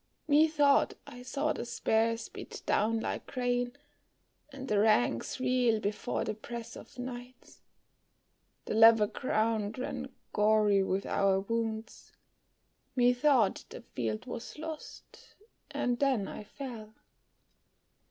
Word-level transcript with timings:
"Methought 0.27 0.95
I 1.05 1.21
saw 1.21 1.53
the 1.53 1.63
spears 1.63 2.27
beat 2.27 2.63
down 2.65 3.01
like 3.01 3.27
grain, 3.27 3.73
And 4.51 4.67
the 4.67 4.79
ranks 4.79 5.39
reel 5.39 5.79
before 5.79 6.23
the 6.23 6.33
press 6.33 6.75
of 6.75 6.97
knights; 6.97 7.61
The 8.65 8.73
level 8.73 9.05
ground 9.05 9.77
ran 9.77 10.11
gory 10.33 10.81
with 10.81 11.05
our 11.05 11.39
wounds; 11.41 12.13
Methought 12.95 13.63
the 13.69 13.81
field 13.93 14.25
was 14.25 14.57
lost, 14.57 15.35
and 15.69 15.99
then 15.99 16.27
I 16.27 16.45
fell." 16.45 16.95